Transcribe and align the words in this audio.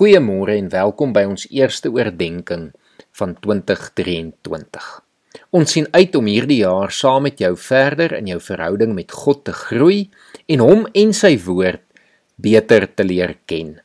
Goeiemôre 0.00 0.54
en 0.56 0.70
welkom 0.72 1.10
by 1.12 1.26
ons 1.28 1.42
eerste 1.52 1.90
oordeenking 1.92 2.70
van 3.18 3.34
2023. 3.44 4.86
Ons 5.52 5.74
sien 5.76 5.88
uit 5.92 6.16
om 6.16 6.30
hierdie 6.30 6.62
jaar 6.62 6.88
saam 6.88 7.26
met 7.28 7.42
jou 7.44 7.50
verder 7.60 8.14
in 8.16 8.30
jou 8.30 8.38
verhouding 8.40 8.94
met 8.96 9.12
God 9.12 9.42
te 9.44 9.52
groei 9.52 9.98
en 10.48 10.64
hom 10.64 10.86
en 11.02 11.12
sy 11.12 11.34
woord 11.44 11.84
beter 12.40 12.88
te 12.88 13.04
leer 13.04 13.34
ken. 13.44 13.76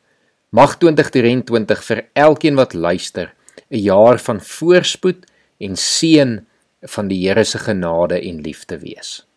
Mag 0.56 0.78
2023 0.80 1.84
vir 1.90 2.06
elkeen 2.30 2.56
wat 2.64 2.80
luister 2.80 3.36
'n 3.68 3.84
jaar 3.84 4.16
van 4.16 4.40
voorspoed 4.40 5.28
en 5.60 5.76
seën 5.76 6.48
van 6.96 7.12
die 7.12 7.28
Here 7.28 7.44
se 7.44 7.60
genade 7.60 8.24
en 8.24 8.40
liefde 8.40 8.80
wees. 8.80 9.28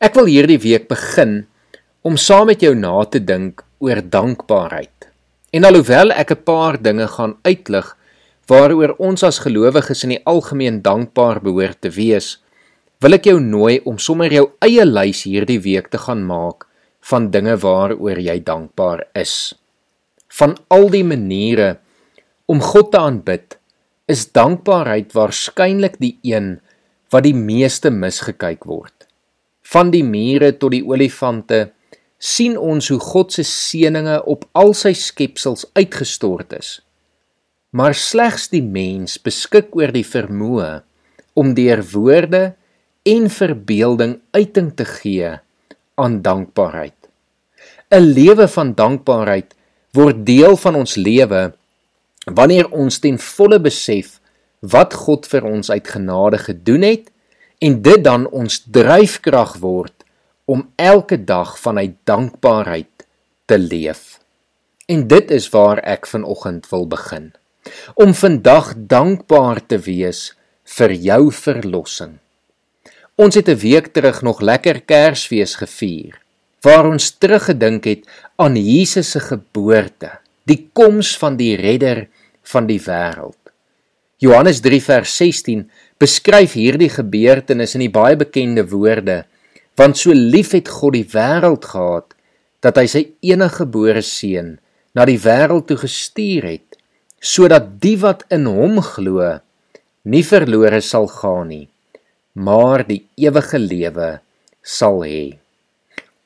Ek 0.00 0.14
wil 0.14 0.26
hierdie 0.26 0.58
week 0.58 0.88
begin 0.88 1.46
om 2.02 2.16
saam 2.16 2.46
met 2.46 2.60
jou 2.60 2.74
na 2.74 3.04
te 3.04 3.24
dink 3.24 3.62
oor 3.78 4.02
dankbaarheid. 4.02 5.13
En 5.54 5.62
alhoewel 5.62 6.10
ek 6.10 6.30
'n 6.34 6.42
paar 6.42 6.76
dinge 6.82 7.06
gaan 7.06 7.34
uitlig 7.42 7.96
waaroor 8.50 8.92
ons 8.98 9.22
as 9.22 9.38
gelowiges 9.38 10.02
in 10.02 10.12
die 10.14 10.24
algemeen 10.26 10.82
dankbaar 10.82 11.38
behoort 11.40 11.80
te 11.80 11.90
wees, 11.90 12.42
wil 12.98 13.14
ek 13.14 13.24
jou 13.30 13.38
nooi 13.40 13.80
om 13.84 13.98
sommer 13.98 14.32
jou 14.32 14.50
eie 14.58 14.84
lys 14.84 15.22
hierdie 15.22 15.60
week 15.62 15.88
te 15.88 15.98
gaan 15.98 16.26
maak 16.26 16.66
van 17.10 17.30
dinge 17.30 17.56
waaroor 17.56 18.18
jy 18.18 18.38
dankbaar 18.42 19.06
is. 19.14 19.54
Van 20.28 20.56
al 20.68 20.90
die 20.90 21.04
maniere 21.04 21.78
om 22.46 22.60
God 22.60 22.90
te 22.90 22.98
aanbid, 22.98 23.58
is 24.08 24.32
dankbaarheid 24.32 25.14
waarskynlik 25.14 26.00
die 26.00 26.18
een 26.22 26.60
wat 27.10 27.22
die 27.22 27.34
meeste 27.34 27.90
misgekyk 27.90 28.64
word. 28.64 29.06
Van 29.62 29.90
die 29.90 30.04
mure 30.04 30.52
tot 30.58 30.72
die 30.72 30.84
olifante 30.84 31.70
sien 32.24 32.56
ons 32.56 32.88
hoe 32.88 33.00
God 33.02 33.34
se 33.36 33.44
seënings 33.44 34.24
op 34.30 34.46
al 34.56 34.72
sy 34.76 34.94
skepsels 34.96 35.66
uitgestort 35.76 36.54
is. 36.56 36.78
Maar 37.76 37.96
slegs 37.98 38.48
die 38.52 38.62
mens 38.64 39.18
beskik 39.20 39.74
oor 39.76 39.92
die 39.92 40.06
vermoë 40.06 40.70
om 41.36 41.52
deur 41.58 41.82
woorde 41.92 42.44
en 43.04 43.26
verbeelding 43.28 44.20
uiting 44.32 44.70
te 44.78 44.86
gee 44.88 45.34
aan 46.00 46.22
dankbaarheid. 46.22 46.96
'n 47.90 48.00
Lewe 48.00 48.48
van 48.48 48.74
dankbaarheid 48.74 49.54
word 49.92 50.24
deel 50.26 50.56
van 50.56 50.74
ons 50.74 50.96
lewe 50.96 51.52
wanneer 52.24 52.70
ons 52.70 52.98
ten 52.98 53.18
volle 53.18 53.60
besef 53.60 54.20
wat 54.60 54.94
God 54.94 55.26
vir 55.26 55.44
ons 55.44 55.70
uit 55.70 55.88
genade 55.88 56.38
gedoen 56.38 56.82
het 56.82 57.10
en 57.60 57.82
dit 57.82 58.04
dan 58.04 58.26
ons 58.26 58.62
dryfkrag 58.64 59.58
word 59.60 60.03
om 60.44 60.68
elke 60.76 61.24
dag 61.24 61.58
vanuit 61.58 61.94
dankbaarheid 62.04 63.06
te 63.44 63.58
leef. 63.58 64.18
En 64.86 65.06
dit 65.08 65.30
is 65.30 65.48
waar 65.48 65.78
ek 65.78 66.06
vanoggend 66.06 66.68
wil 66.68 66.86
begin. 66.86 67.32
Om 67.94 68.14
vandag 68.14 68.74
dankbaar 68.76 69.66
te 69.66 69.78
wees 69.78 70.34
vir 70.76 70.92
jou 70.92 71.32
verlossing. 71.32 72.18
Ons 73.14 73.34
het 73.34 73.48
'n 73.48 73.56
week 73.56 73.86
terug 73.92 74.22
nog 74.22 74.40
lekker 74.40 74.80
Kersfees 74.80 75.54
gevier 75.54 76.20
waar 76.64 76.88
ons 76.88 77.10
teruggedink 77.20 77.84
het 77.84 78.08
aan 78.40 78.56
Jesus 78.56 79.10
se 79.10 79.20
geboorte, 79.20 80.10
die 80.48 80.70
koms 80.72 81.12
van 81.20 81.36
die 81.36 81.54
redder 81.60 82.06
van 82.42 82.66
die 82.66 82.80
wêreld. 82.80 83.38
Johannes 84.22 84.62
3 84.64 84.80
vers 84.82 85.16
16 85.16 85.66
beskryf 86.00 86.56
hierdie 86.56 86.88
gebeurtenis 86.88 87.74
in 87.76 87.84
die 87.84 87.92
baie 87.92 88.16
bekende 88.16 88.64
woorde: 88.70 89.24
Want 89.76 89.98
so 89.98 90.12
lief 90.12 90.52
het 90.54 90.68
God 90.68 90.94
die 90.94 91.08
wêreld 91.14 91.64
gehad 91.64 92.14
dat 92.64 92.78
hy 92.80 92.86
sy 92.86 93.02
enige 93.20 93.64
gebore 93.64 94.02
seun 94.02 94.56
na 94.94 95.04
die 95.04 95.18
wêreld 95.18 95.66
toe 95.68 95.80
gestuur 95.82 96.46
het 96.46 96.78
sodat 97.24 97.80
die 97.82 97.96
wat 97.98 98.22
in 98.32 98.46
hom 98.46 98.80
glo 98.84 99.38
nie 100.04 100.24
verlore 100.24 100.80
sal 100.84 101.08
gaan 101.10 101.48
nie 101.48 101.66
maar 102.34 102.82
die 102.86 103.06
ewige 103.14 103.58
lewe 103.58 104.18
sal 104.62 105.04
hê. 105.06 105.38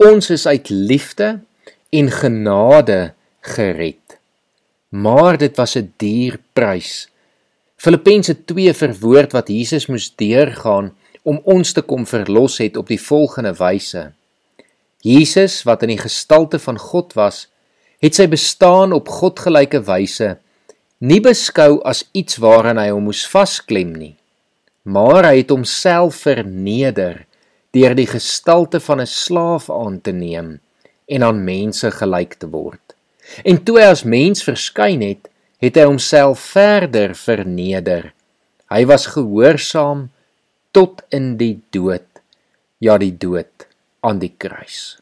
Ons 0.01 0.31
is 0.33 0.47
uit 0.47 0.71
liefde 0.71 1.41
en 1.93 2.11
genade 2.11 3.13
gered. 3.45 4.17
Maar 4.89 5.37
dit 5.39 5.57
was 5.57 5.77
'n 5.77 5.93
duur 5.97 6.41
prys. 6.53 7.09
Filippense 7.77 8.45
2 8.45 8.75
verwoord 8.75 9.33
wat 9.33 9.49
Jesus 9.49 9.87
moes 9.87 10.13
deurgaan 10.17 10.97
om 11.29 11.41
ons 11.45 11.75
te 11.77 11.85
kom 11.85 12.07
verlos 12.09 12.57
het 12.63 12.79
op 12.81 12.89
die 12.89 13.01
volgende 13.01 13.53
wyse. 13.59 14.09
Jesus 15.05 15.61
wat 15.69 15.85
in 15.85 15.93
die 15.93 16.01
gestalte 16.01 16.59
van 16.63 16.79
God 16.81 17.13
was, 17.19 17.47
het 18.03 18.17
sy 18.17 18.29
bestaan 18.31 18.95
op 18.97 19.11
godgelyke 19.13 19.83
wyse 19.87 20.37
nie 20.99 21.21
beskou 21.23 21.79
as 21.87 22.03
iets 22.17 22.41
waaraan 22.43 22.81
hy 22.81 22.89
hom 22.91 23.07
moes 23.07 23.23
vasklem 23.31 23.93
nie, 23.95 24.15
maar 24.83 25.29
hy 25.29 25.43
het 25.43 25.53
homself 25.55 26.25
verneder 26.25 27.25
deur 27.77 27.95
die 27.95 28.09
gestalte 28.09 28.81
van 28.81 29.01
'n 29.01 29.07
slaaf 29.07 29.71
aan 29.71 30.01
te 30.01 30.13
neem 30.13 30.59
en 31.07 31.23
aan 31.23 31.45
mense 31.45 31.91
gelyk 31.91 32.35
te 32.41 32.49
word. 32.51 32.95
En 33.45 33.63
toe 33.65 33.79
hy 33.79 33.87
as 33.93 34.05
mens 34.05 34.43
verskyn 34.43 35.03
het, 35.03 35.29
het 35.61 35.77
hy 35.77 35.85
homself 35.85 36.41
verder 36.41 37.15
verneder. 37.15 38.13
Hy 38.71 38.87
was 38.87 39.07
gehoorsaam 39.07 40.09
tot 40.73 41.03
in 41.15 41.37
die 41.41 41.59
dood 41.75 42.07
ja 42.79 42.99
die 42.99 43.15
dood 43.15 43.67
aan 44.07 44.21
die 44.23 44.33
kruis. 44.39 44.99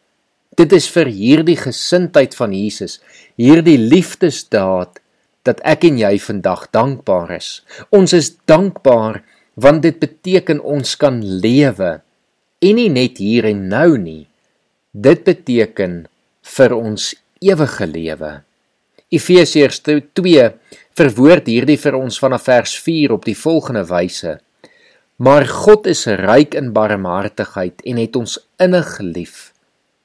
Dit 0.56 0.72
is 0.72 0.88
vir 0.88 1.10
hierdie 1.12 1.59
gesindheid 1.60 2.34
van 2.37 2.54
Jesus 2.56 2.99
hierdie 3.37 3.76
liefdesdaad 3.76 5.03
dat 5.47 5.60
ek 5.69 5.84
en 5.87 6.00
jy 6.00 6.16
vandag 6.22 6.66
dankbaar 6.75 7.37
is. 7.37 7.60
Ons 7.94 8.16
is 8.16 8.32
dankbaar 8.49 9.21
want 9.60 9.84
dit 9.84 9.99
beteken 10.00 10.60
ons 10.60 10.97
kan 11.00 11.21
lewe 11.21 11.99
en 12.65 12.81
nie 12.81 12.88
net 12.93 13.21
hier 13.21 13.50
en 13.53 13.66
nou 13.69 13.97
nie. 14.00 14.25
Dit 14.93 15.26
beteken 15.28 16.06
vir 16.56 16.75
ons 16.76 17.12
ewige 17.44 17.87
lewe. 17.87 18.32
Efesiërs 19.12 19.82
2 19.84 20.49
verwoord 20.97 21.49
hierdie 21.53 21.78
vir 21.78 21.99
ons 22.00 22.16
vanaf 22.19 22.49
vers 22.49 22.72
4 22.81 23.12
op 23.15 23.28
die 23.28 23.37
volgende 23.37 23.84
wyse 23.87 24.38
Maar 25.16 25.47
God 25.49 25.87
is 25.88 26.04
ryk 26.06 26.54
in 26.54 26.75
barmhartigheid 26.77 27.81
en 27.88 27.97
het 27.97 28.16
ons 28.16 28.37
innig 28.60 28.99
lief. 29.00 29.53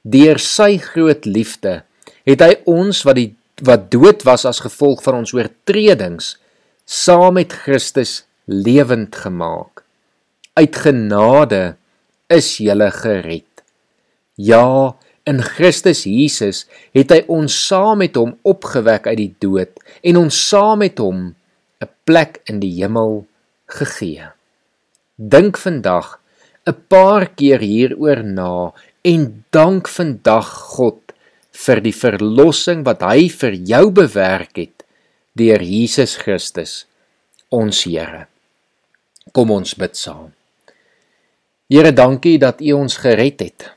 Deur 0.02 0.40
sy 0.40 0.78
groot 0.80 1.26
liefde 1.28 1.82
het 2.24 2.42
hy 2.42 2.54
ons 2.70 3.02
wat 3.06 3.18
die 3.18 3.32
wat 3.62 3.90
dood 3.92 4.24
was 4.26 4.46
as 4.48 4.62
gevolg 4.64 5.02
van 5.04 5.20
ons 5.20 5.34
oortredings 5.36 6.32
saam 6.88 7.36
met 7.38 7.52
Christus 7.52 8.24
lewend 8.50 9.14
gemaak. 9.14 9.84
Uit 10.58 10.76
genade 10.76 11.76
is 12.32 12.56
jy 12.58 12.90
gered. 12.90 13.62
Ja, 14.34 14.96
in 15.28 15.42
Christus 15.44 16.02
Jesus 16.08 16.64
het 16.96 17.12
hy 17.14 17.22
ons 17.28 17.54
saam 17.68 18.00
met 18.02 18.16
hom 18.18 18.34
opgewek 18.42 19.06
uit 19.06 19.20
die 19.20 19.34
dood 19.38 19.76
en 20.02 20.24
ons 20.24 20.34
saam 20.48 20.82
met 20.82 20.98
hom 20.98 21.34
'n 21.82 21.90
plek 22.04 22.40
in 22.48 22.58
die 22.60 22.82
hemel 22.82 23.26
gegee. 23.68 24.32
Dink 25.22 25.54
vandag 25.56 26.18
'n 26.66 26.74
paar 26.90 27.30
keer 27.38 27.60
hieroor 27.60 28.24
na 28.24 28.72
en 29.02 29.44
dank 29.50 29.86
vandag 29.88 30.48
God 30.74 31.12
vir 31.52 31.80
die 31.80 31.94
verlossing 31.94 32.82
wat 32.82 33.02
hy 33.06 33.28
vir 33.28 33.54
jou 33.54 33.90
bewerk 33.90 34.56
het 34.56 34.82
deur 35.38 35.62
Jesus 35.62 36.16
Christus 36.16 36.86
ons 37.50 37.84
Here. 37.84 38.26
Kom 39.32 39.50
ons 39.50 39.74
bid 39.74 39.96
saam. 39.96 40.32
Here, 41.70 41.92
dankie 41.92 42.38
dat 42.38 42.60
U 42.60 42.72
ons 42.72 42.96
gered 42.96 43.40
het. 43.40 43.70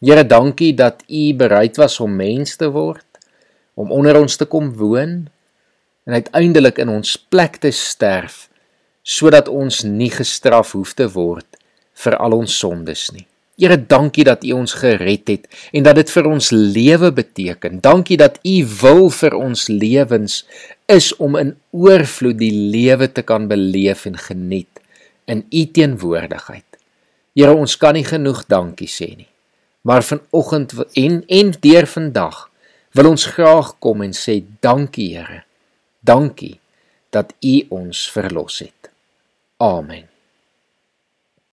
Here, 0.00 0.24
dankie 0.24 0.74
dat 0.74 1.04
U 1.06 1.34
bereid 1.34 1.76
was 1.76 2.00
om 2.00 2.16
mens 2.16 2.56
te 2.56 2.70
word, 2.70 3.06
om 3.74 3.92
onder 3.92 4.18
ons 4.18 4.36
te 4.36 4.46
kom 4.46 4.74
woon 4.74 5.28
en 6.06 6.12
uiteindelik 6.12 6.78
in 6.78 6.88
ons 6.88 7.16
plek 7.16 7.56
te 7.62 7.70
sterf 7.70 8.47
sodat 9.08 9.48
ons 9.48 9.82
nie 9.88 10.10
gestraf 10.12 10.74
hoef 10.76 10.92
te 10.98 11.08
word 11.08 11.56
vir 12.04 12.16
al 12.20 12.36
ons 12.36 12.54
sondes 12.60 13.08
nie. 13.14 13.24
Here, 13.58 13.74
dankie 13.74 14.22
dat 14.22 14.44
U 14.46 14.52
ons 14.60 14.76
gered 14.78 15.26
het 15.32 15.48
en 15.74 15.86
dat 15.86 15.96
dit 15.98 16.10
vir 16.14 16.28
ons 16.30 16.50
lewe 16.54 17.08
beteken. 17.10 17.80
Dankie 17.82 18.18
dat 18.20 18.36
U 18.46 18.58
wil 18.82 19.08
vir 19.10 19.34
ons 19.34 19.64
lewens 19.72 20.44
is 20.86 21.10
om 21.18 21.34
in 21.40 21.56
oorvloed 21.74 22.38
die 22.38 22.52
lewe 22.54 23.08
te 23.10 23.24
kan 23.26 23.48
beleef 23.50 24.06
en 24.06 24.20
geniet 24.28 24.78
in 25.26 25.42
U 25.50 25.64
teenwoordigheid. 25.74 26.64
Here, 27.34 27.54
ons 27.54 27.74
kan 27.80 27.98
nie 27.98 28.06
genoeg 28.06 28.44
dankie 28.46 28.90
sê 28.90 29.10
nie. 29.16 29.30
Maar 29.82 30.06
vanoggend 30.06 30.76
en 30.94 31.20
en 31.26 31.52
deur 31.58 31.90
vandag 31.90 32.44
wil 32.94 33.10
ons 33.10 33.26
graag 33.34 33.74
kom 33.82 34.06
en 34.06 34.14
sê 34.14 34.38
dankie 34.62 35.16
Here. 35.16 35.42
Dankie 35.98 36.60
dat 37.10 37.34
U 37.42 37.60
ons 37.82 38.06
verlos 38.14 38.62
het. 38.62 38.77
Amen. 39.60 40.08